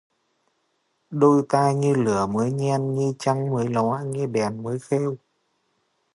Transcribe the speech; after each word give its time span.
Đôi 1.09 1.43
ta 1.49 1.71
như 1.71 1.93
lửa 1.93 2.25
mới 2.27 2.51
nhen, 2.51 2.95
như 2.95 3.13
trăng 3.19 3.51
mới 3.51 3.67
ló, 3.67 4.01
như 4.13 4.25
đèn 4.25 4.63
mới 4.63 4.79
khêu 4.79 5.15